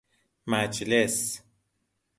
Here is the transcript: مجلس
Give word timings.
مجلس 0.47 1.41